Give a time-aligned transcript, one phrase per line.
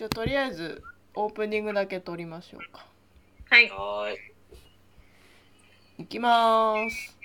[0.00, 0.82] じゃあとりあえず
[1.14, 2.86] オープニングだけ撮りましょうか
[3.50, 3.68] はい。
[3.68, 4.14] はー
[5.98, 6.04] い。
[6.04, 7.18] いきまーす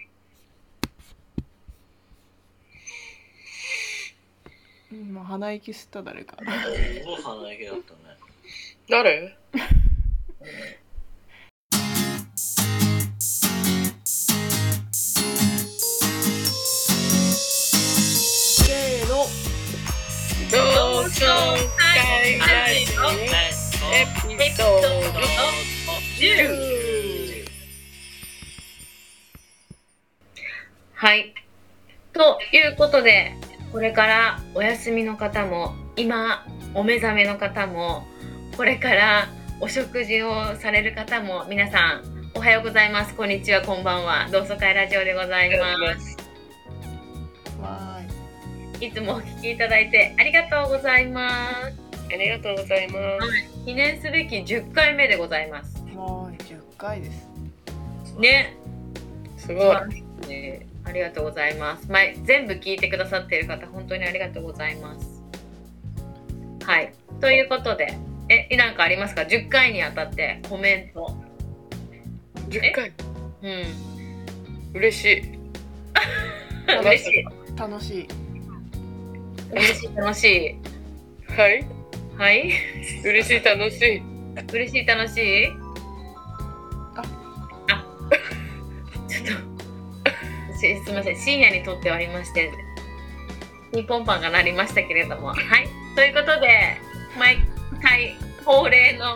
[4.91, 6.43] 今鼻息吸った誰かす
[7.05, 7.97] ごい鼻息だったね。
[8.89, 9.37] 誰？
[24.45, 24.87] エピソード
[26.19, 27.45] 10
[30.93, 31.33] はい。
[32.13, 33.33] ということで、
[33.71, 36.45] これからお休みの方も、今
[36.75, 38.05] お目覚めの方も、
[38.55, 39.29] これから
[39.61, 43.15] お食事をされる方も、皆さんおはようございます。
[43.15, 44.29] こんにちは、こんばんは。
[44.31, 46.17] 同窓会ラジオでございます。
[47.59, 47.99] わ
[48.79, 51.85] いつもお聞きいただいてありがとうございます。
[52.13, 55.83] ありがとうございます記念すべき10回目でございます。
[55.87, 58.55] ーいわーい10回ですね。
[59.37, 61.91] すごいねありがとうございます。
[61.91, 65.23] 前全部聞いてくださっている方、本当にありがとうございます。
[66.63, 66.93] はい。
[67.19, 67.97] ということで、
[68.29, 71.15] え、なんかありますか ?10 回にあたってコメント。
[72.49, 72.93] 10回？
[73.41, 74.75] うん。
[74.75, 75.39] 嬉しい
[76.69, 77.57] 嬉しい。
[77.57, 78.07] 楽しい
[79.51, 80.59] 嬉しい、楽し
[81.27, 81.31] い。
[81.31, 81.74] はい
[82.17, 82.51] はい。
[83.03, 84.01] 嬉しい楽しい
[84.53, 85.47] 嬉しい、楽しい？
[86.95, 87.01] あ
[87.69, 87.85] あ。
[89.07, 89.27] ちょっ
[90.53, 90.57] と。
[90.59, 91.17] し すみません。
[91.17, 92.51] 深夜に撮っておりまして。
[93.73, 95.27] ピンポンパンが鳴りましたけれども。
[95.27, 95.67] はい。
[95.95, 96.77] ということで、
[97.17, 97.37] 毎
[97.81, 99.15] 回恒例の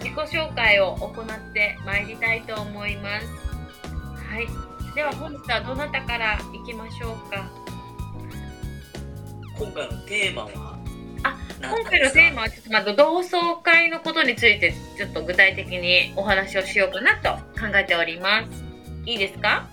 [0.00, 3.26] 自己紹介を行ってまいりたいと思います。
[3.26, 4.46] はい。
[4.94, 7.50] では本日はどなたからいきましょうか？
[9.58, 10.75] 今回のテーマは
[11.58, 18.48] 今回のテーマはちょっとまあ同窓会のことについてちょっと具体的にお話をしようかなと考えております。
[19.06, 19.66] いいですか？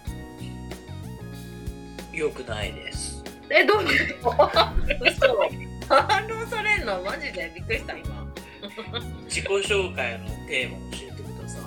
[2.13, 3.23] よくないです。
[3.49, 4.47] えどういうこと？
[5.05, 5.49] 嘘。
[5.89, 7.01] 反論されんの？
[7.01, 8.23] マジでびっくりした今。
[9.25, 11.59] 自己紹介のテーマを教えてくださ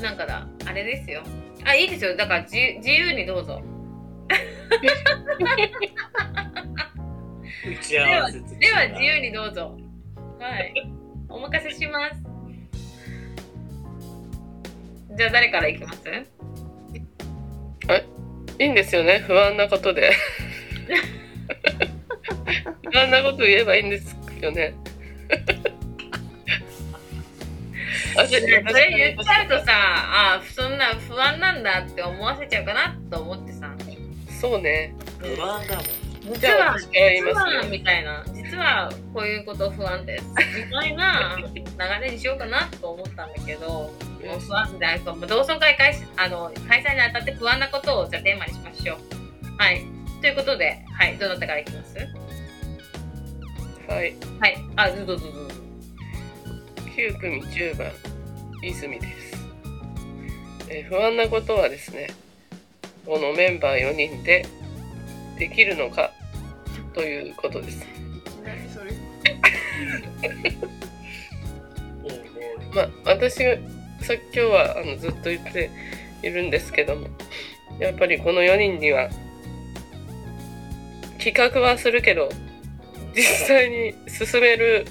[0.00, 1.22] なんかだあれですよ。
[1.64, 2.16] あいいですよ。
[2.16, 3.60] だから自自由にどうぞ。
[7.70, 7.74] い。
[7.76, 9.76] 打ち合わせでは自由にどうぞ。
[10.38, 10.90] はい。
[11.28, 12.16] お任せします。
[15.16, 15.98] じゃあ誰からいきます？
[18.58, 19.18] いいんですよね？
[19.26, 20.12] 不安なことで
[22.92, 24.74] 不安なこと言えばいいんですよね
[28.18, 28.40] あ それ
[28.96, 33.74] 言っちゃうとさあそんな不安なんだって思わせちゃうかなと思ってさ
[34.40, 35.84] そうね不安だもん。
[36.26, 36.90] 実じゃあは実
[37.32, 40.24] はみたいな実はこういうこと不安です。
[40.24, 40.34] み
[40.72, 43.90] たいな流れにしようかなと思ったんだけども
[44.36, 48.98] う不安じゃないともう同窓会開始あの開催にあたって不安なことをじゃあテーマにしましょう。
[49.58, 49.84] はい。
[50.20, 51.16] ということではい。
[51.16, 51.96] どなたからいきます？
[53.88, 54.16] はい。
[54.40, 54.56] はい。
[54.76, 55.54] あどうぞどうぞどうぞ。
[56.96, 57.92] 9組10番
[58.62, 59.36] 泉です、
[60.70, 62.08] えー不安なことはですね
[63.04, 64.46] このメンバー4人で
[65.38, 66.12] できるのか
[66.94, 67.86] ということです。
[72.74, 73.56] まあ私が
[74.00, 75.70] さ今日はあのずっと言って
[76.22, 77.08] いるんですけども
[77.78, 79.10] やっぱりこの4人には
[81.18, 82.28] 企画はするけど
[83.14, 84.86] 実際に進める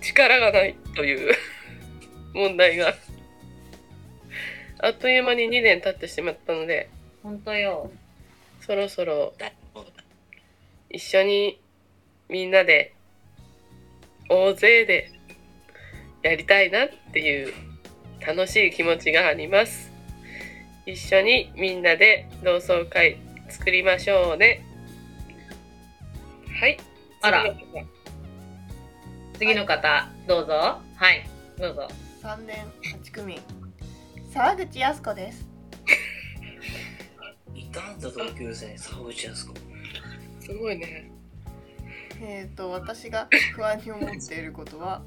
[0.00, 1.34] 力がないという
[2.34, 2.94] 問題が
[4.78, 6.88] あっという間に2年経ってしまったので
[7.22, 7.90] 本当よ
[8.64, 9.34] そろそろ
[10.88, 11.60] 一緒に
[12.28, 12.94] みんなで
[14.28, 15.10] 大勢で
[16.22, 17.52] やりたいなっていう
[18.24, 19.90] 楽しい気持ちがあります。
[20.86, 23.18] 一緒にみんなで同窓会
[23.48, 24.64] 作りましょうね。
[26.60, 26.78] はい。
[27.20, 27.54] あら。
[29.38, 30.08] 次の方。
[30.28, 30.52] どうぞ。
[30.94, 31.28] はい。
[31.58, 31.88] どうぞ。
[32.22, 32.64] 3年
[33.02, 33.40] 8組。
[34.32, 35.51] 沢口靖子です
[37.72, 39.54] いたんだ同級生に沢口靖子。
[40.40, 41.10] すごいね。
[42.20, 45.02] えっ、と私が不安に思っていることは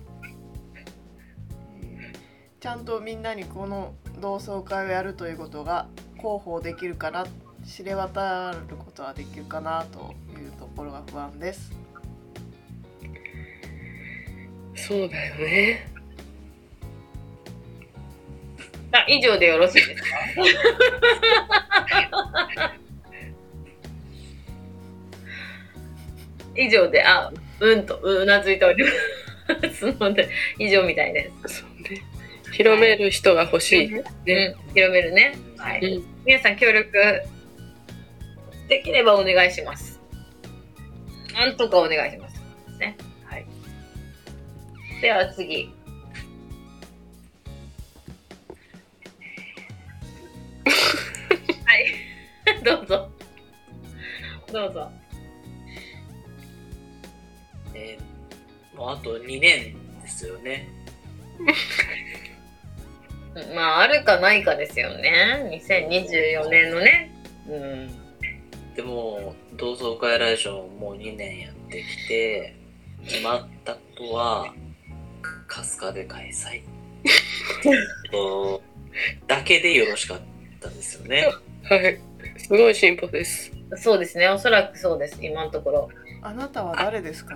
[1.82, 2.18] えー
[2.60, 7.28] ちゃんとみんなにこの同窓会をやるということが広報できるかな
[7.66, 11.72] 知れ渡ることはできるかなというところが不安です。
[14.76, 15.88] そうだよね。
[18.92, 20.02] あ以上でよろしいです
[22.12, 22.15] か？
[26.56, 28.90] 以上で、あ、うんとうなずいておりま
[29.72, 30.30] すので
[30.60, 31.60] 以上みたいです。
[31.60, 32.02] そうね。
[32.52, 33.98] 広める人が欲しい。
[33.98, 35.38] うんね。、広めるね。
[35.58, 35.82] はい。
[35.82, 36.06] うん。
[36.26, 36.92] 皆さん協力
[38.68, 40.00] できればお願いします。
[41.34, 42.42] なんとかお願いします。
[42.80, 42.98] ね。
[43.26, 43.46] はい。
[45.02, 45.75] では次。
[52.64, 53.10] どうぞ。
[54.52, 54.92] どうぞ。
[57.74, 58.16] えー
[58.76, 60.68] もうあと2年ですよね。
[63.54, 65.62] まあ、あるかないかですよね。
[65.68, 67.12] 2024年のね。
[67.48, 67.90] うん。
[68.76, 72.56] でも、同窓会ラジオもう2年やってきて、
[73.04, 74.54] 決まったことは、
[75.48, 76.64] 春日で開催。
[78.12, 78.64] と
[79.28, 80.22] だけでよろしかっ
[80.60, 81.32] たですよね。
[81.64, 82.00] はい。
[82.38, 83.52] すごい進歩です。
[83.78, 84.28] そうですね。
[84.30, 85.18] おそらくそうです。
[85.22, 85.90] 今のところ。
[86.22, 87.36] あなたは誰ですか？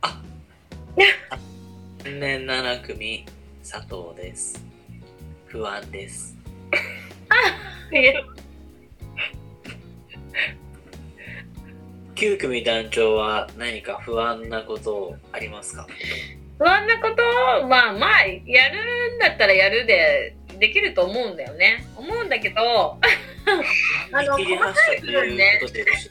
[0.00, 0.22] あ、
[1.98, 3.26] 3年7組、
[3.62, 4.64] 佐藤です。
[5.46, 6.36] 不安です。
[7.92, 8.12] いや
[12.16, 15.86] 9組団長は何か不安なことありますか？
[16.58, 17.22] 不安なこと？
[17.64, 21.86] をまあまあやるんだったらやるでできると思うんだよね。
[21.96, 22.98] 思うんだけど
[24.12, 25.80] あの 見切り発車ということで。
[25.80, 26.10] よろしい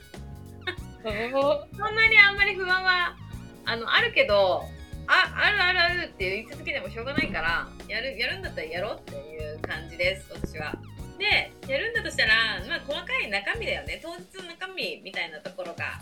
[1.03, 3.17] そんなにあんまり不安は
[3.65, 4.63] あのあるけど
[5.07, 10.73] ああるあるあるって言い続けてもしょうがないからやるやるんだったらやろうっていう感じです私は。
[11.17, 13.99] でやるんだとしたら、まあ、細かい中身だよね。
[14.01, 15.99] 当日の中身みたいなところが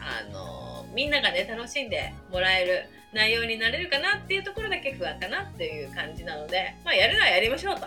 [0.00, 7.86] あのみんながね楽しんでもらえる内容になれるかなっていうところだけ不安かなっていう感じなので、まあ、やるのはやりましょうと。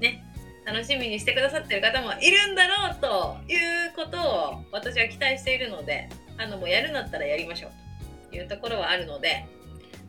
[0.00, 0.24] ね
[0.64, 9.46] 楽しみにしてくださってる方もいるんだろうということを私は期待しているのであのもうやるんだったらやりましょうというところはあるので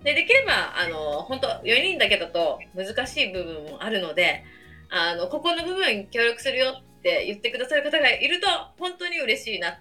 [0.03, 4.43] でできればあの本当4人だけだと難しい部分もあるので
[4.89, 9.75] あのここの部分協力するよって言ってくださる方がいると本当に嬉しいなっ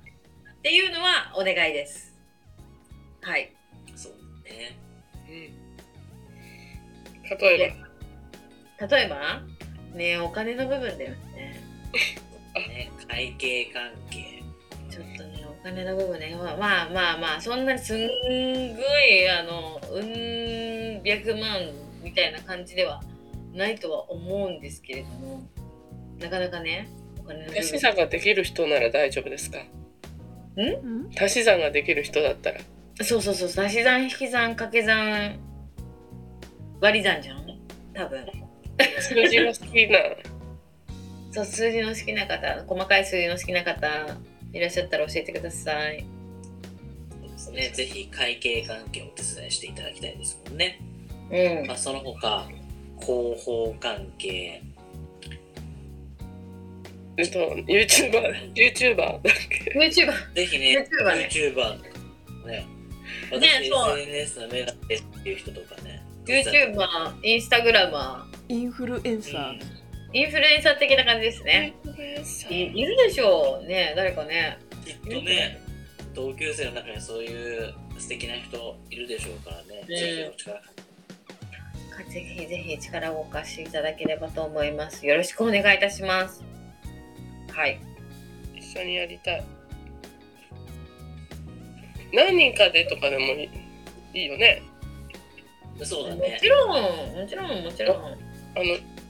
[0.63, 2.17] ていうのはお願いです。
[3.21, 3.58] はい。
[4.49, 4.77] ね。
[5.29, 5.31] う
[7.35, 7.39] ん。
[7.39, 7.75] 例え
[8.79, 8.87] ば。
[8.87, 9.43] 例えば？
[9.95, 11.61] ねお金の部分だよね。
[12.55, 14.43] ね会計関係。
[14.91, 21.71] ちょっとね、お金の部分ね、まあまあまあまあ、そんなすんごい、あの、うん、百万
[22.03, 23.03] みたいな感じでは
[23.53, 25.43] ないとは思うんですけれども、
[26.19, 27.61] なかなかね、お金の部分。
[27.61, 29.59] 足し算ができる人なら大丈夫ですか？
[29.59, 31.11] ん？
[31.17, 32.61] 足し算ができる人だったら。
[33.03, 35.39] そうそうそう、足し算、引き算、掛け算、
[36.81, 37.47] 割り算じゃん？
[37.95, 38.27] 多分。
[39.01, 39.99] 数字が好きな。
[41.33, 44.19] そう、数字の好きな方、細かい数字の好きな方、
[44.53, 46.05] いらっしゃったら教えてください。
[47.23, 47.71] そうですね。
[47.71, 50.81] ぜひ会計関係をお手伝いしていただきたいですもんね。
[51.31, 51.77] うんまあ、。
[51.77, 52.49] その他、
[53.01, 54.63] 広報関係、
[57.17, 60.35] えっと、YouTuber、YouTuber だっけ？YouTuber。
[60.35, 62.67] ぜひね、YouTuber ね YouTuber ね。
[63.31, 64.73] 私、ねそう SNS の目っ
[65.23, 66.03] ていう人とかね。
[66.27, 66.87] YouTuber、
[67.23, 69.63] インスタグラマインフルエンサー、うんー、
[70.13, 71.75] インフルエンサー的な感じですね。
[72.51, 74.59] いいるでしょうね、誰かね。
[74.85, 75.61] きっとね、
[76.15, 79.81] 同級生の中にそういう素敵な人いるでしょうからね。
[79.83, 80.61] うんぜひお力
[81.99, 85.07] 貸ぜひぜひ力をお貸しいただければと思います。
[85.07, 86.45] よろしくお願いいたします。
[87.53, 87.81] はい。
[88.57, 89.45] 一緒にやりたい。
[92.13, 93.51] 何人かでとかでもいい
[94.15, 94.63] いいよね。
[95.85, 96.49] そうだねち。
[96.49, 96.69] ろん、
[97.15, 97.97] もちろん、もちろん。
[97.97, 98.11] あ
[98.57, 98.65] の、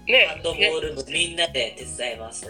[0.07, 2.49] ねハンドボール部みんなで手伝いますと。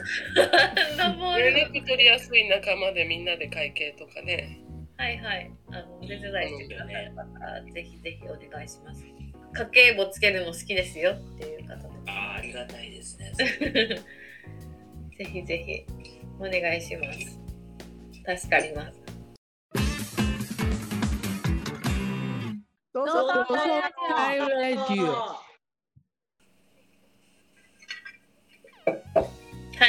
[0.98, 4.60] ハンドボール連絡取りやすい仲間でみんなで会計とかね。
[4.96, 5.50] はいはい。
[5.70, 9.04] あの、お手伝いしてくださる方、ぜひぜひお願いします。
[9.52, 13.32] 家計簿つけるの好きですよっていう方でああ、ありがたいですね。
[15.18, 15.84] ぜひぜひ
[16.38, 17.40] お願いします。
[18.38, 19.00] 助かります。
[22.98, 23.12] どうぞ。
[24.16, 24.46] 会ラ
[24.88, 25.40] ジオは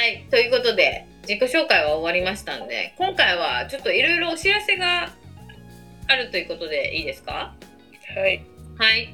[0.06, 5.10] い、ということで自己紹介は終わりましたんで今回はちょっといろいろお知らせが
[6.06, 7.52] あるということでいいですか？
[8.14, 8.46] はい。
[8.78, 9.12] はい。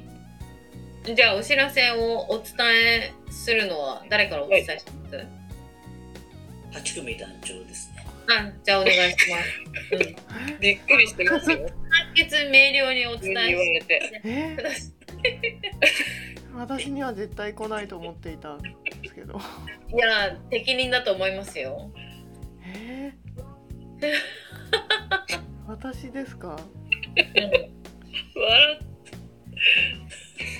[1.15, 5.15] じゃあお知らせをお伝えするのは誰からお伝えします、
[6.93, 7.96] 8組団長ですね。
[8.29, 11.57] あじゃあお願いします、うん、びっくりしてますよ。
[11.57, 14.21] 簡潔明瞭にお伝えれて。
[14.25, 14.57] え？
[16.55, 18.69] 私には絶対来ないと思っていたんで
[19.05, 19.39] すけど。
[19.93, 21.91] いや適任だと思いますよ。
[22.65, 23.13] え？
[25.67, 26.57] 私ですか？
[28.35, 28.79] 笑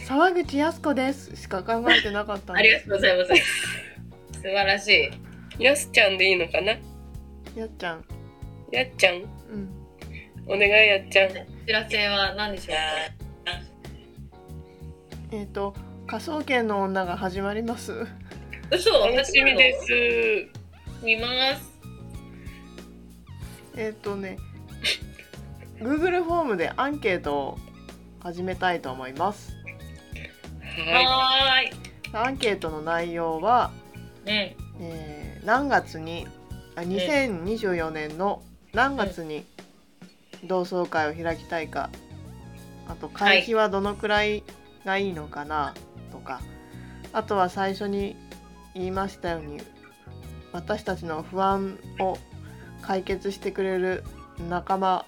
[0.07, 3.33] 沢口靖子ですしか考えてなかったんありがでとうございます。
[4.33, 5.09] 素晴らしい。
[5.09, 5.12] っ
[5.59, 6.77] やすちゃんでいいのかな？
[7.57, 8.05] やっちゃん
[8.71, 9.15] やっちゃん？
[9.15, 9.69] うん
[10.45, 11.31] お願いやっちゃんお
[11.65, 12.75] 知らせは何でしょう？
[12.75, 12.81] か。
[15.31, 15.73] えっ、と
[16.05, 18.05] 科捜研の女が始まります
[18.71, 18.91] 嘘？
[19.09, 21.77] 楽しみです見ます。
[23.75, 24.37] えっ、とね
[25.79, 27.57] Google フォームでアンケートを
[28.19, 29.53] 始めたいと思います
[30.91, 32.27] ははーい。
[32.27, 33.71] アンケートの内容は、
[34.25, 34.31] うん。
[34.31, 36.27] えー何月に
[36.77, 38.41] あ2024年の
[38.74, 39.46] 何月に
[40.46, 41.89] 同窓会を開きたいか
[42.88, 44.43] あと会費はどのくらい
[44.86, 45.74] がいいのかな
[46.12, 46.39] とか。
[47.13, 48.15] あとは最初に
[48.74, 49.60] 言いましたように
[50.51, 52.17] 私たちの不安を
[52.81, 54.03] 解決してくれる
[54.50, 55.05] 仲間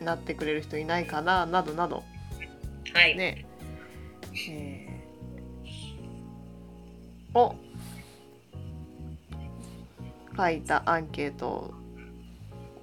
[0.00, 2.02] になってくれる人いないかななどなど。
[2.94, 3.16] はい。
[3.16, 3.44] ね、
[4.48, 7.38] えー。
[7.38, 7.54] を
[10.42, 11.74] 書いたアンケートを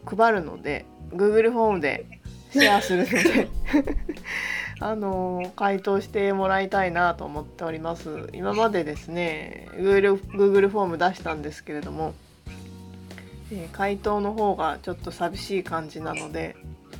[0.05, 2.05] 配るので Google フォームで
[2.51, 3.47] シェアするので
[4.81, 12.13] あのー回答してもらいたいなと思っております今までですね Google, Google フォーム出したんですけれども、
[13.51, 16.55] えー回答の方がちょっと寂しい感じなので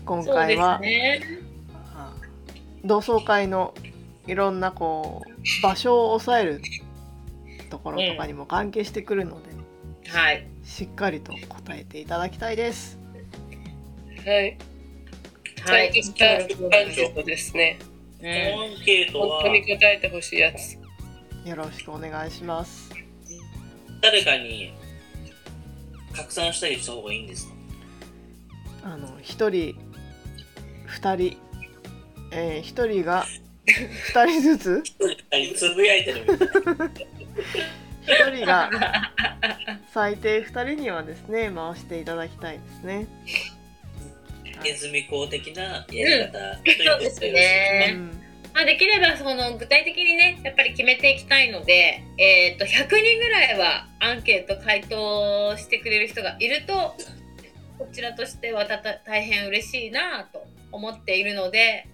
[0.06, 1.22] 今回は、ね。
[2.84, 3.74] 同窓会の
[4.25, 6.62] いろんなこう場所を抑える
[7.70, 9.49] ところとかにも関係してくるので、
[10.12, 10.48] はい。
[10.63, 12.98] しっかりと答えていただきたいです。
[14.25, 14.58] いはい
[15.62, 15.92] はい。
[15.92, 17.80] ちゃんとしたアンケートですね
[18.22, 20.78] うんアンケートは本当に答えてほしいやつ
[21.48, 22.92] よろしくお願いします。
[24.01, 24.74] 誰かに
[26.13, 27.54] 拡散したりした方がいいんですか
[28.84, 29.75] あの一人
[30.86, 31.38] 二人、
[32.32, 33.25] えー、一人が
[33.66, 34.84] 二人ずつ
[35.56, 36.39] つぶやいてるみたい
[36.75, 36.92] な。
[38.01, 38.70] 一人が
[39.93, 43.08] 最低二人にはですね回していただきたいですね。
[44.63, 47.91] ネズミ公的なやり方、そうですうね。
[47.91, 48.08] ん、
[48.53, 56.96] まあ、できればその具体的にねやっぱり決めていきたいので、えー、と100人ぐらいはアンケート回答してくれる人がいると
[57.77, 61.88] こちらとしてはたた大変嬉しいなと思っているので、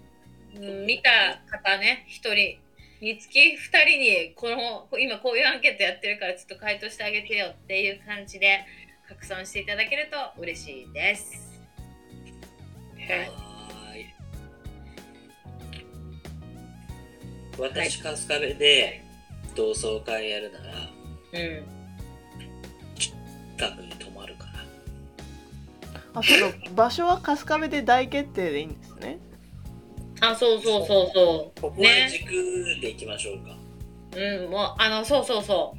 [0.56, 1.10] うん、見た
[1.48, 2.58] 方ね1人
[3.00, 8.64] につき2人にこの今こういうアンケートやってるからちょっと回答してあげてよっていう感じで
[9.08, 11.60] 拡散していただけると嬉しいです。
[12.96, 14.06] はいはーい。
[17.58, 19.02] 私、春日部で
[19.54, 20.64] 同窓会やるなら、
[21.32, 21.76] うん
[22.96, 24.52] 近くに泊まるから。
[26.14, 29.18] あそうだ場所は春日部で大決定でいいんですね。
[30.20, 31.60] あそうそうそうそう。
[31.60, 32.30] ここはね軸
[32.80, 33.56] で行きましょうか。
[34.16, 35.76] うん、もう、あの、そうそうそ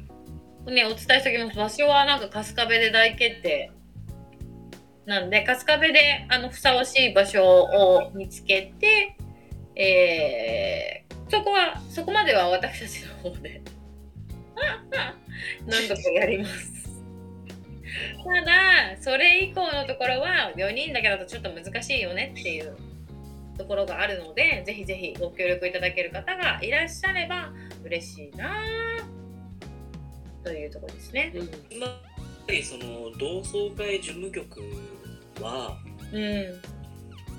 [0.66, 0.70] う。
[0.70, 1.56] ね、お伝えしておきます。
[1.56, 3.72] 場所はなんか春日部で大決定。
[5.06, 9.16] なんで、春日部で、あの、ふさわしい場所を見つけて、
[9.74, 13.62] えー、そこは、そこまでは私たちの方で、
[15.66, 16.72] 何度かやります。
[18.24, 22.76] ただ、それ以降のところは、4人だけだとちょっと難しいよねっていう
[23.58, 27.52] ところがあるので、ぜひぜひご協力いただける方がいらっしゃれば、
[27.84, 31.32] 嬉しいなぁというところですね。
[31.34, 31.96] うん今やっ
[32.46, 34.62] ぱりその同窓会事務局
[35.42, 35.76] は
[36.12, 36.60] うん。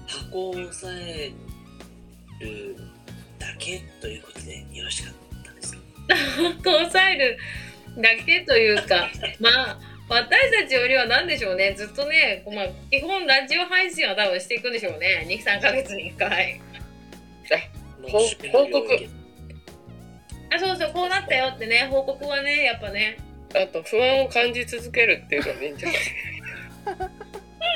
[0.08, 1.32] 箱を押さえ
[2.40, 2.76] る
[3.38, 5.80] だけということでよろしかったですか？
[6.64, 7.38] こう抑える
[7.98, 9.08] だけというか、
[9.40, 9.80] まあ、
[10.10, 11.74] 私たちよりは何でしょうね。
[11.78, 15.26] ずっとね、まあ、基本ラジオ配信は多分していくんでしょうね。
[15.28, 16.60] 2、3ヶ月に1回。
[18.02, 19.10] もうほ趣味の領域
[20.52, 23.18] あ、そうそう、こうなったよってね、報告はね、やっぱね。
[23.56, 25.98] あと不安を感じ続けるっていうのがいいんじゃない？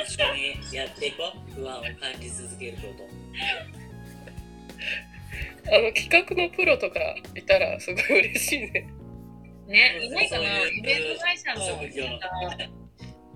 [0.06, 3.04] 一緒にやっていこう不安を感じ続けること
[5.74, 7.00] あの企画のプロとか
[7.34, 8.86] いたらすごい嬉しいね
[9.66, 11.62] ね、うんいないかなイベント会社の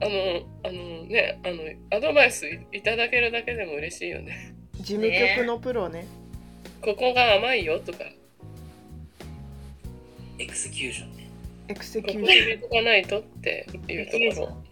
[0.00, 6.06] あのあのねあのアドバイスいただけるだけでも嬉しいよね事務局のプロね。
[6.82, 7.99] ここが甘いよとか
[10.38, 11.28] execution ね
[11.66, 12.42] エクセここキューション。
[12.42, 14.68] 入れとかないとっていうところ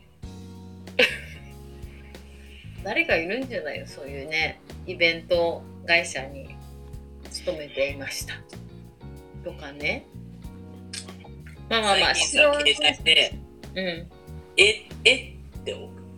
[2.86, 6.54] 誰かいるんじゃないよ、そういうね、イベント会社に
[7.32, 8.34] 勤めていました。
[9.44, 10.06] とかね。
[11.68, 13.35] まあまあまあ、最近さ携帯で。
[13.75, 14.11] うん。
[14.56, 15.14] 「ええ？
[15.14, 15.32] っ?」
[15.64, 15.73] て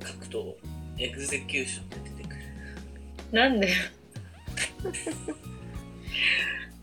[0.06, 0.56] 書くと
[0.98, 2.42] エグゼキューションって出てくる。
[3.32, 3.68] なんで？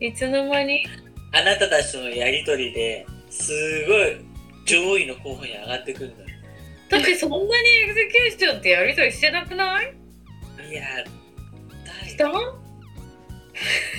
[0.00, 0.84] いつの間に？
[1.32, 3.52] あなたたちとのやりとりです
[3.86, 4.16] ごい
[4.64, 6.22] 上位の候補に上がってくるんだ。
[6.24, 6.28] よ
[6.88, 9.92] だってそんなにエグゼキューションってやりとりしてなくない？
[10.70, 11.04] いや
[12.06, 12.30] した？
[12.30, 12.32] 大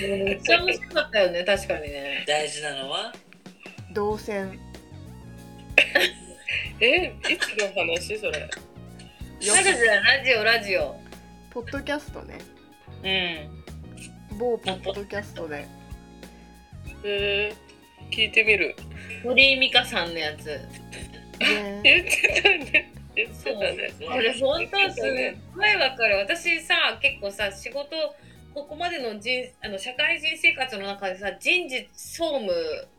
[0.00, 2.24] めっちゃ面白かったよね確かにね。
[2.26, 3.12] 大事なのは
[3.98, 4.56] 動線。
[6.80, 8.38] えいつの話それ？
[8.38, 8.48] よ
[9.56, 11.00] ラジオラジオラジオ。
[11.50, 12.38] ポッドキャストね。
[14.30, 14.38] うん。
[14.38, 15.66] 某ポッドキャストで。
[17.02, 18.76] えー、聞いてみる。
[19.24, 20.44] 堀井美香さんのやつ。
[21.40, 21.80] ね。
[21.82, 22.92] 言ってたね。
[23.16, 23.90] 言ってたね。
[24.06, 25.00] これ本当す
[25.56, 26.18] ごいわかる。
[26.18, 27.96] 私さ結構さ仕事
[28.58, 32.50] ここまでの人あの社会人生活の中でさ人事総務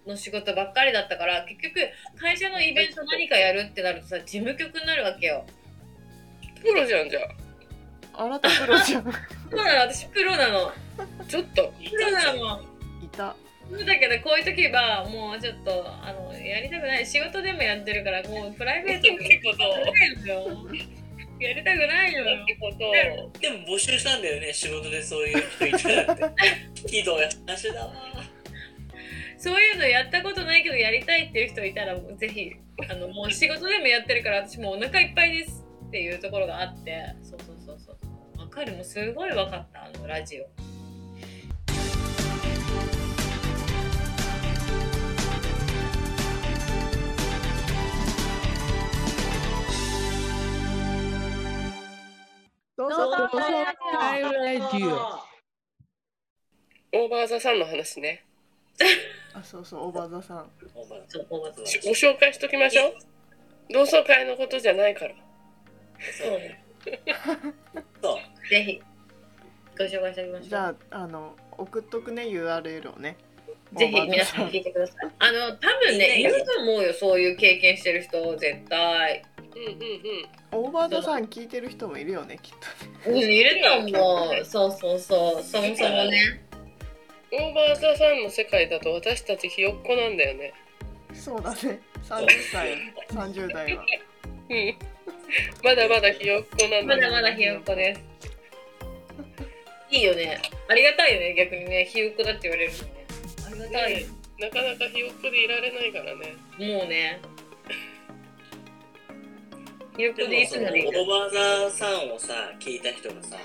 [0.07, 1.79] の仕事ばっかりだったから結局
[2.17, 5.45] 会社のイベント何かやるってなるとさ事務局になるわけよ。
[6.61, 7.19] プロじゃんじゃ
[8.13, 8.25] あ。
[8.27, 9.03] なたプロじゃん。
[9.03, 10.67] そうなの私プロなの。
[10.67, 10.73] あ
[11.27, 11.73] ちょっと。
[11.77, 12.61] プロなの。
[13.03, 13.35] いた。
[13.69, 17.05] そうだけどこういう時はもうちょっとあのやりたくない。
[17.05, 19.57] 仕事でもやってるからもうプライベートもってこと
[21.39, 22.23] やりたくないよ。
[22.43, 23.39] ってこと。
[23.39, 26.23] でも募集したんだよね仕事でそういう人いたらって。
[26.87, 27.93] ひどい話だわ。
[29.37, 32.51] そういうのやったことないけどやりたいっていう人いたらぜひ
[32.89, 37.15] あのもう仕事でもやってるから私もうお腹いっぱいですっていうところがあって。
[37.23, 37.93] そうそうそうそ
[38.37, 38.39] う。
[38.39, 38.73] わかる。
[38.73, 40.68] もうすごいわかったあのラジオ
[52.79, 52.97] どうぞ。
[52.97, 53.39] どうぞ
[53.99, 54.29] 会ラ
[54.71, 54.87] ジオ
[56.97, 58.23] オーバーザさんの話ね。
[59.33, 60.49] あそうそうおばざさん。
[60.73, 62.93] お前そうおばしご紹介しときましょう。
[63.73, 65.13] 同窓会のことじゃないから。
[66.17, 66.63] そうね。
[68.01, 68.49] そう。
[68.49, 68.81] ぜひ
[69.77, 70.47] ご紹介しておきましょう。
[70.47, 73.17] じゃああの送っとくね URL をね。
[73.73, 75.11] ぜひ皆さん聞いてください。
[75.19, 79.25] あの多分ねいると思うよそういう経験してる人絶対
[80.51, 82.51] オーバーザさん聞いてる人もいるよねきっ
[83.03, 86.41] とねうんいると思うそうそうそうそもそもね
[87.31, 90.53] オーバーザさんの世界だと私たちひよっこなんだよね
[91.13, 92.75] そうだね30歳
[93.09, 93.83] 30代は
[94.49, 94.75] うん
[95.63, 98.01] まだまだひよっこなんだよまだまだひよっこです。
[99.91, 100.39] いいよね。
[100.69, 101.85] ありがたいよね、逆にね。
[101.85, 103.05] ひよっこだって言われるのね。
[103.45, 104.07] ありがたいよ。
[104.39, 107.19] なかなかひよっこでいられないからねもうね。
[109.99, 113.35] ひよっこでいでもそのつもでいいオーバーザさんをさ聞いた人がさ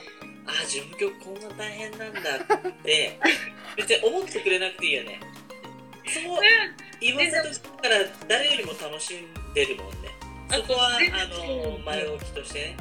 [0.47, 3.19] あ事務局こんな大変なんだって
[3.77, 5.19] 別に思ってくれなくていいよね。
[6.07, 6.41] そう
[7.01, 7.97] 言わせとしたら
[8.29, 10.11] 誰よりも楽しんでるもんね。
[10.49, 12.59] そこは全然あの前置きとして。
[12.61, 12.77] ね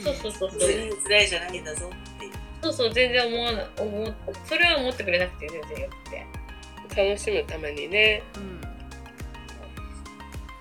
[0.00, 0.60] そうそうそうそう。
[0.60, 2.32] 辛い辛いじゃないんだぞっていう。
[2.60, 3.66] そうそう、全然思わない。
[3.78, 7.06] 思っそれは思ってくれなくて全然よくて。
[7.08, 8.22] 楽しむためにね。
[8.36, 8.73] うん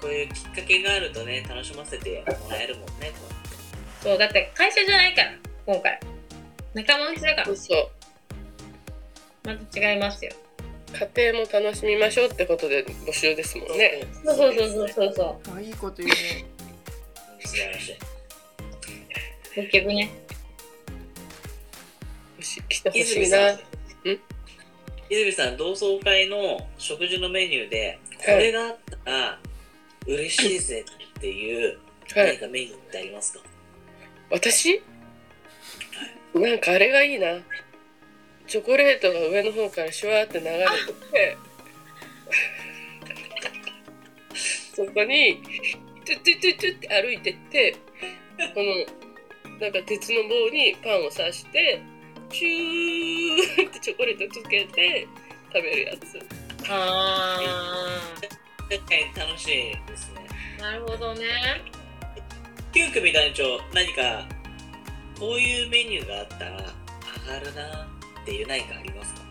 [0.03, 3.33] こういうきっかけがあるとね楽しませてもらえるもんねこ
[4.03, 5.31] そう、だって会社じゃないから、
[5.65, 5.97] 今回。
[6.73, 7.45] 仲間内だから。
[7.45, 7.87] そう、そう。
[9.47, 10.31] また違いますよ。
[11.15, 14.05] 家庭も楽しみましょうってことで募集ですもんうね。
[14.25, 15.13] そうそうそうそうそう
[15.45, 16.15] そあいいこと言うね。
[17.39, 17.93] 素晴らしい。
[17.93, 17.97] う。
[19.55, 20.11] 結局ね。
[22.35, 23.53] 欲し来てほしいな。
[23.53, 23.59] ん。
[25.09, 29.39] 泉さん同窓会の食事のメニューでこれがあったら
[30.05, 30.85] 嬉しいぜ
[31.17, 31.79] っていう
[32.15, 32.27] はい。
[32.27, 33.39] 何かメニューってありますか、
[34.29, 34.81] 私？
[36.33, 37.39] なんかあれがいいな。
[38.47, 41.37] チョコレートが上の方からシュワーって流れてて
[44.75, 45.41] そこに
[46.05, 47.75] トゥトゥトゥトゥって歩いてって
[48.53, 51.81] このなんか鉄の棒にパンを刺して
[52.29, 55.07] チューってチョコレートつけて
[55.53, 56.19] 食べるやつ
[56.69, 57.39] あ
[58.69, 61.26] 確かに楽しいですねー、なるほどね。
[62.73, 64.28] 9組団長何か
[65.19, 66.58] こういうメニューがあったら
[67.28, 67.84] 上がるな
[68.21, 69.21] っていう何かありますか？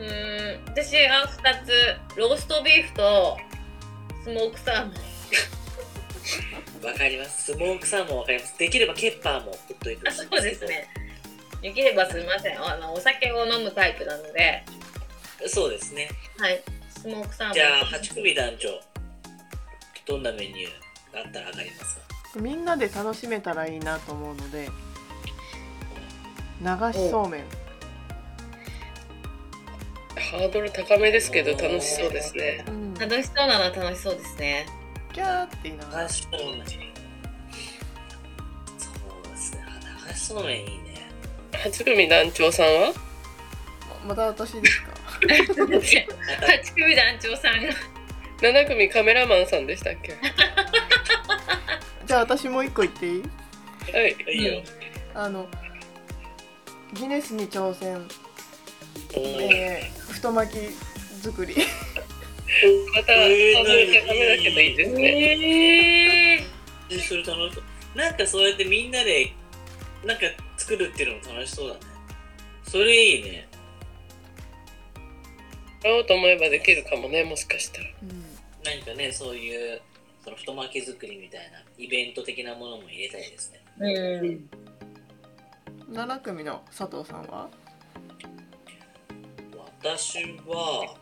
[0.00, 3.38] うーん、私は2つ、ローストビーフと
[4.24, 4.94] スモークサーモン。
[6.86, 10.88] わかりますスモークサーモンわかりますできればケッパーも振っといてあ、そうですね。
[11.62, 12.62] できればすみません。
[12.62, 14.64] あの、お酒を飲むタイプなので、
[15.46, 16.62] そうですねはい。
[17.04, 17.54] スモークサーモン。
[17.54, 18.80] じゃあ8組団長
[20.06, 22.02] どんなメニューがあったら上がりますか？
[22.40, 24.70] みんなで楽しめたらいいなと思うので
[26.62, 27.42] 流しそうめん。
[30.16, 32.64] ハードル高めですけど楽しそうですね。
[32.68, 32.94] うん。
[32.94, 34.64] 楽しそうなのは楽しそうですね。
[35.12, 36.06] キャーって言いながら。
[36.06, 36.64] 流しそうめん。
[40.16, 41.10] そうめんいいね。
[41.52, 42.94] 八組団長さんは？
[44.08, 44.94] また私ですか？
[46.40, 47.72] 八組団長さんが
[48.42, 50.14] 七組カメラマンさんでしたっけ？
[52.06, 53.22] じゃあ私もう一個言っていい？
[53.92, 54.16] はい。
[54.34, 54.62] いいよ。
[55.14, 55.48] あの
[56.92, 58.06] ギネスに挑戦、
[59.16, 60.58] えー、太巻き
[61.22, 61.54] 作り。
[62.94, 63.54] また数え
[63.86, 65.02] て食べなきゃいいですね。
[65.04, 66.44] ええ
[66.90, 67.64] えそれ楽しそう。
[67.98, 69.32] なんかそうやってみんなで、
[70.04, 71.80] なんか作るっていうのも楽しそうだね。
[72.68, 73.48] それいいね。
[75.84, 77.84] やろうと思えばできるかもねもしかしたら。
[78.02, 78.24] うん。
[78.64, 79.80] 何かね、そういう、
[80.24, 83.60] その太巻き作りみたいな、イベント的なものも入れたいですね。
[83.78, 83.82] う
[85.92, 85.94] ん。
[85.94, 87.50] 7組の佐藤さんは？
[89.82, 90.96] 私は、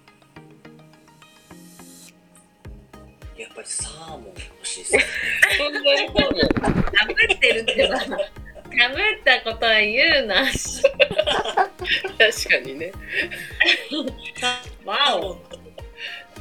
[3.39, 4.35] やっぱりサーモン欲
[4.67, 5.05] しいですね。
[8.73, 10.51] ったことは言うな。
[10.53, 12.93] し確かにね。
[14.85, 15.39] わお。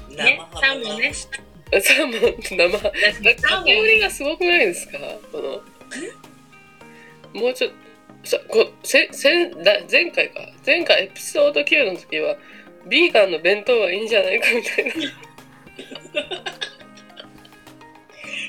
[0.10, 1.14] 生ねサーモンね。
[1.14, 2.92] サーモン生なんか
[3.64, 4.98] 偏りがすごくないですか？
[5.32, 5.38] こ
[7.34, 7.42] の。
[7.42, 7.72] もうちょっ
[8.24, 10.42] とさこせせんだ前回か。
[10.66, 12.36] 前回エピソード9の時は
[12.88, 14.94] ビーガンの弁当はいいんじゃないかみたいな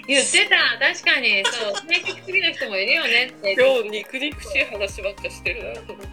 [0.07, 1.45] 言ってた確かに。
[1.45, 1.75] そう。
[1.89, 3.53] 性格的な人もいるよねって。
[3.53, 6.13] い今日肉肉しい話ばっかしてるなと思って。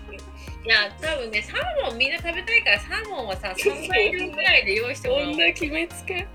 [0.65, 5.31] や多分ねサーモンみんな食べたいからサーモンはさ3倍量ぐらいで用意してもらおう。
[5.31, 6.27] こんな決めつけ。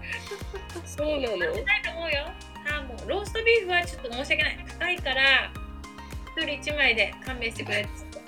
[0.87, 1.37] そうなの？
[1.37, 1.47] な
[1.79, 2.27] いと思うよ。
[2.67, 3.07] サーモン。
[3.07, 4.59] ローストビーフはちょっと申し訳ない。
[4.79, 5.53] 高いから
[6.37, 8.21] 1人1枚で勘弁してくれっつって。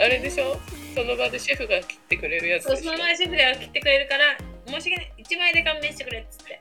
[0.00, 0.60] あれでしょ？
[0.94, 2.84] その場でシェフが切ってくれるやつでしょ？
[2.84, 5.12] その前シェフが切ってくれるから申し訳ない。
[5.18, 6.60] 1枚で勘弁してくれっつって。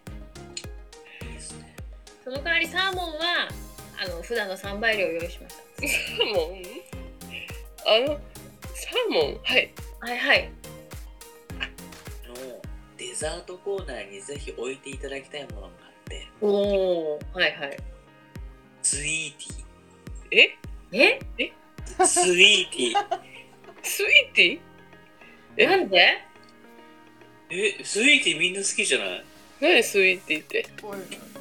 [2.27, 3.47] その代わりサーモンは
[4.03, 5.61] あの普段の3倍量用意しました。
[5.87, 6.61] サーモン？
[7.85, 8.19] あの
[8.75, 9.39] サーモン？
[9.45, 9.73] はい。
[10.01, 10.51] はいはい。
[11.57, 12.35] あの、
[12.97, 15.73] デザートコーナーにぜひ置いていただきたいものがあっ
[16.09, 17.77] て、おおはいはい。
[18.83, 20.57] スイーテえ？
[20.91, 21.19] え？
[21.37, 22.05] ィー。
[22.05, 23.19] スイーティー。
[23.83, 24.59] スイーティー？
[25.55, 25.65] え？
[25.65, 26.17] なんで？
[27.51, 29.23] え、スイーティーみんな好きじゃない？
[29.61, 30.67] 何スイーティーって？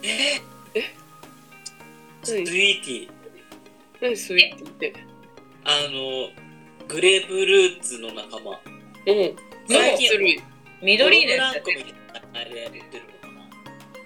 [0.04, 0.40] え？
[2.22, 3.10] スイーティー。
[4.02, 4.94] 何スイーティーって？
[5.64, 6.30] あの、
[6.88, 8.52] グレープフルーツの仲間。
[8.52, 8.54] う。
[8.54, 9.36] ん
[9.68, 10.42] 最近
[10.82, 11.92] 緑のやつブランコみたい
[12.32, 12.84] なあれやってる
[13.22, 13.48] のかな。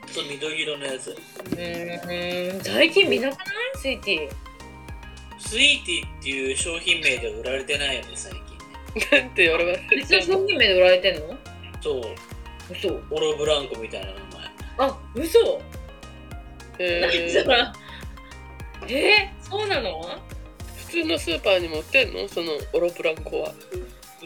[0.07, 1.11] そう、緑色のやつ。
[1.11, 2.63] うーん。
[2.63, 3.47] 最近見なくない？
[3.77, 4.31] スイーティー。
[5.39, 8.41] スイーティーっていう商品名で売られてないよね、最近。
[9.19, 9.23] ね。
[9.23, 11.37] なんて言われま別の商品名で売られてんの？
[11.81, 12.03] そう、
[12.71, 13.01] 嘘。
[13.11, 14.21] オロブランコみたいな名前。
[14.79, 15.61] あ嘘
[16.83, 17.67] え何それ
[18.89, 20.03] えー、そうなの？
[20.87, 22.27] 普通のスーパーにも売ってんの？
[22.27, 23.51] そのオロブランコは。
[23.51, 23.53] 売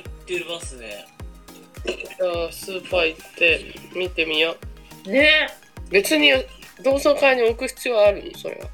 [0.00, 1.04] ってますね。
[1.84, 1.96] じゃ
[2.48, 4.56] あスーパー行って見てみよ
[5.06, 5.10] う。
[5.10, 5.48] ね。
[5.90, 6.30] 別に
[6.82, 8.30] 同窓会に置く必要あるの？
[8.38, 8.68] それは。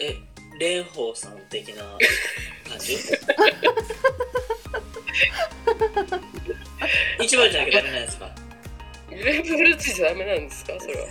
[0.00, 0.16] え、
[0.58, 1.98] 蓮舫さん的な感
[2.80, 2.96] じ？
[7.22, 8.26] 一番じゃなきゃダメなんですか。
[8.26, 8.32] グ
[9.14, 10.72] レープフルーツじゃダメなんですか？
[10.80, 11.06] それは。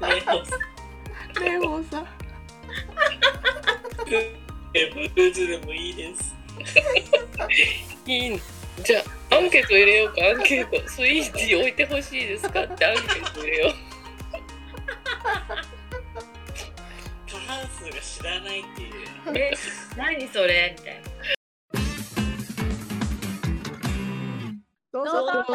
[0.00, 0.60] 蓮舫さん。
[1.44, 2.06] レオさん。
[4.74, 6.34] え、フルーツでもいいです。
[8.06, 8.38] いいの
[8.84, 10.26] じゃあアンケート入れようか。
[10.28, 12.62] アンケートスイーティー置いてほしいですか？
[12.64, 13.72] ってアンケート入れよう。
[17.30, 18.92] 過半数が知らないっていう。
[19.34, 19.52] え
[19.96, 20.76] 何それ？
[20.78, 21.35] みたいな
[24.96, 25.12] どうぞ。
[25.12, 25.54] 同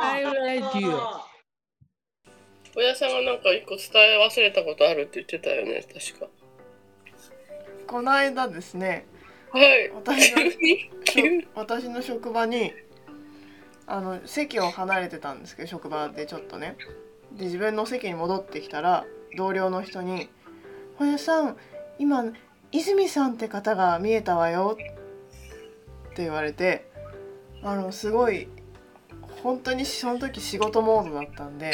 [0.00, 0.98] 会ラジオ
[2.74, 6.26] 親さんがなんか一個伝え忘れたことあるって言ってたよね確か。
[7.86, 9.06] この間ですね
[9.52, 9.88] はい。
[9.90, 10.40] 私の
[11.54, 12.72] 私の職場に
[13.86, 16.76] あの席を離れてたんですけど職場でちょっとね。
[17.30, 19.04] で自分の席に戻ってきたら
[19.36, 20.28] 同僚の人に
[20.98, 21.56] 「本屋さん
[22.00, 22.24] 今
[22.72, 24.74] 泉さんって方が見えたわよ」
[26.10, 26.90] って言われて
[27.62, 28.48] あのすごい
[29.42, 31.72] 本当にその時仕事モードだったんで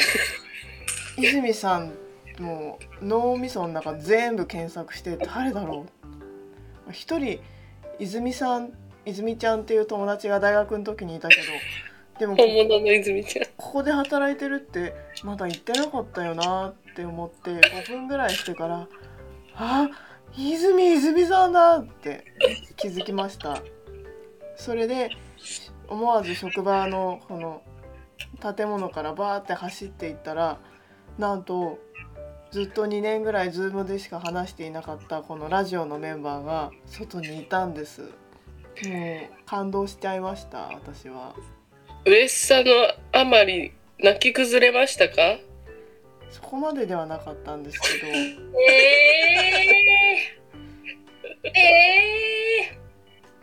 [1.17, 1.93] 泉さん
[2.39, 5.85] もう脳みその中全部検索して誰だろ
[6.87, 6.91] う？
[6.91, 7.39] 一人
[7.99, 8.71] 泉さん
[9.05, 11.41] 泉ちゃんっていう友達が大学の時にいたけど
[12.19, 12.35] でも
[13.57, 18.87] ここで働いてるってまだ言ってなかったよなって思って5分ぐらいしてから
[19.55, 19.89] 「あ
[20.37, 22.23] 泉泉さんだ!」って
[22.77, 23.61] 気づきました
[24.55, 25.09] それで
[25.89, 27.61] 思わず職場のこの
[28.55, 30.59] 建物からバーって走っていったら
[31.17, 31.79] なんと
[32.51, 38.01] ずっと2年ぐらいズームでしか話していなかったこのラジオのメンバーが外にいたんです。
[38.01, 41.35] もう感動しちゃいました私は。
[42.05, 42.71] 嬉しさの
[43.11, 45.15] あまり泣き崩れましたか？
[46.31, 48.07] そこまでではなかったんですけど。
[48.13, 52.79] えー、え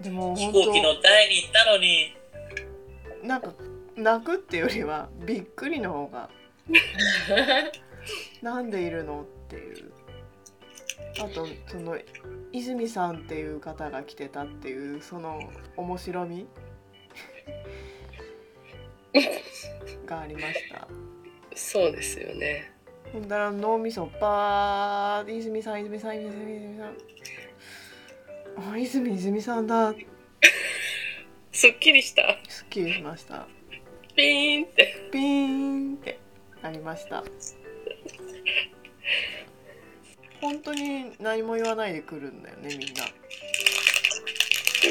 [0.00, 2.15] でも飛本行機の台に行ったのに。
[2.15, 2.15] 当
[3.26, 3.52] なんか
[3.96, 6.30] 泣くっていうよりはびっくりの方が
[8.40, 9.92] なんでいるのっていう。
[11.18, 11.98] あとその
[12.52, 15.40] 泉さんっていう方が来てたっていうその
[15.76, 16.46] 面白み？
[20.06, 20.86] がありました。
[21.54, 22.70] そうですよね。
[23.12, 26.96] ほんだら脳みそパー泉さん泉さん泉さん泉さん。
[28.72, 29.94] あ泉泉さんだ
[31.56, 32.36] すっきりした。
[32.50, 33.46] すっきりしました。
[34.14, 35.08] ピーンって。
[35.10, 36.20] ピーンって。
[36.62, 37.24] なりました。
[40.42, 43.04] 本当に何も言わないで来るんだよねみんな。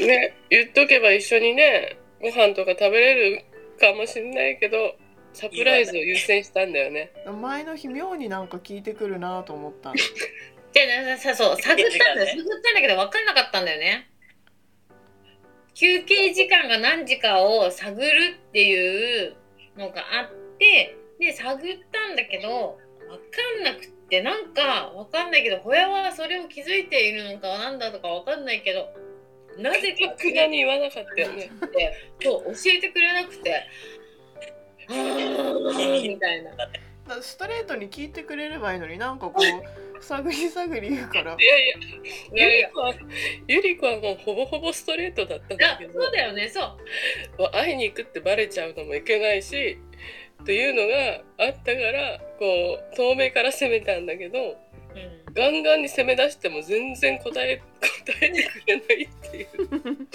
[0.07, 3.45] ね言っとけば一緒にねご飯とか食べれる
[3.79, 4.95] かもしれないけど
[5.33, 7.11] サプライズを優先したんだよね。
[7.41, 9.95] 前の日妙になんか聞いてくるなと思ったの。
[10.73, 12.27] ー、でさそう探ったんだよ。
[12.27, 14.09] 探ったんだけど分かんなかったんだよね
[15.75, 19.35] 休憩時間が何時かを探るっていう
[19.77, 21.61] のがあってで探っ
[21.91, 28.87] たんだけど分かんなくってなんか分かんないけどホヤはそれを気づいているのかなんだとか分かんないけど
[29.61, 33.63] なぜかくだに言わなかったよねってそう教えてくれなくて。
[34.87, 36.51] あーみたいな。
[37.21, 41.33] ストレートに聞いてくれればいいのになんかこう探り探り言うから。
[41.33, 41.75] いやいや
[42.33, 42.93] ゆり子は
[43.47, 46.01] ゆり子はもうほぼほぼストレートだったんだあけど。
[46.01, 47.51] そうだよねそう。
[47.51, 49.77] 会いに行くってバレちゃうのもいけないし
[50.45, 55.33] というのがあったからこう遠目から攻めたんだけどうん。
[55.33, 59.47] ガンガンに攻め出しても全然答え 答えてくれないっていう。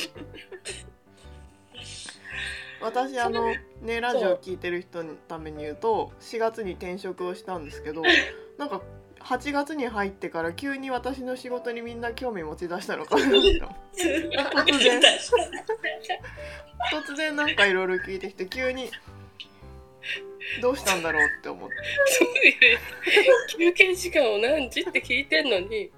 [2.81, 8.03] 私あのねラジオ聞いてる人のために言うと4月に転職をしたんですけど
[8.57, 8.81] なんか
[9.21, 13.41] 8月に入ってから急に私の仕事にみんな興味持ち出したのかな突
[14.79, 15.01] 然
[16.93, 18.91] 突然なんかいろいろ聞いてきて急に
[20.61, 21.75] どうしたんだろうって思って
[22.07, 22.29] そう
[23.63, 25.91] いう休憩時間を何時って聞いてんのに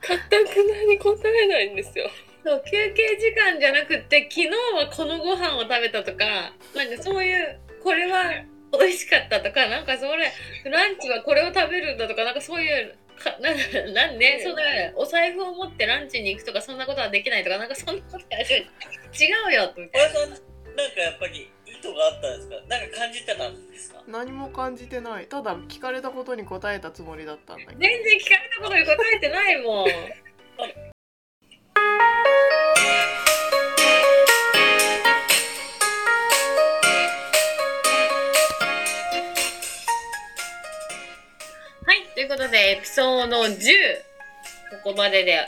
[0.00, 2.08] かたくなに答えないんですよ。
[2.44, 6.24] そう休憩時間じゃなくって昨日はこのご飯を食べたとか
[6.74, 8.30] なんかそういうこれは
[8.72, 10.32] 美味しかったとかなんかそれ
[10.70, 13.50] ランチはこれを食べるんだとかなんかそういうかな
[13.92, 14.56] なんでそん。
[14.56, 14.62] な
[14.96, 18.64] お財布を持ってランチに行くとかそんなことはできないとかなんかそんなことやる違
[19.50, 20.38] うよって小林さんなん
[20.92, 22.54] かやっぱり意図があったんですか？
[22.68, 24.02] なんか感じてたんですか？
[24.06, 25.26] 何も感じてない。
[25.26, 27.78] ただ聞かれたことに答えたつもりだったんだけど。
[27.80, 29.84] 全然聞かれたことに答えてないもん。
[29.84, 29.88] は
[42.98, 43.54] ことでエピソード10
[44.82, 45.46] ここまでで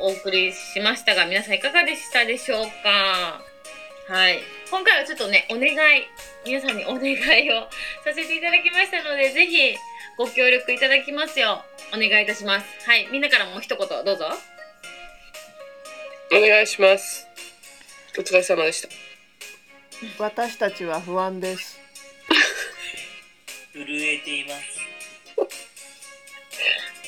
[0.00, 3.40] お送りしましたが皆さんいかがでしたでしょうか？
[4.08, 4.40] はい。
[4.70, 6.06] 今回はちょっとねお願い。
[6.44, 7.68] 皆さんにお願いを
[8.04, 9.76] させていただきましたのでぜひ
[10.16, 11.62] ご協力いただきますよ。
[11.92, 12.66] うお願いいたします。
[12.86, 13.08] はい。
[13.12, 14.26] みんなからも一言どうぞ。
[16.32, 17.26] お願いします。
[18.18, 18.88] お疲れ様でした。
[20.18, 21.78] 私たちは不安です。
[23.74, 24.78] 震えています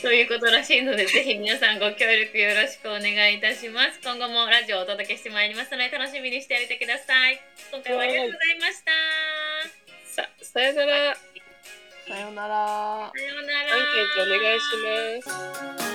[0.02, 4.00] ということらしいので、ぜひ皆さんご協力よろしくお願いいたします。
[4.02, 7.38] 今後もラジオをお届けしてまいりますので、楽しみにしておいてください。
[7.70, 10.22] 今回はありがとうございました。
[10.22, 11.14] さ、さよなら。
[12.08, 13.74] さようならさようなら。
[13.74, 14.64] アンケートお願いし
[15.78, 15.89] ます。